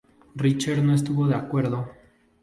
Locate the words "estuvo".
0.95-1.27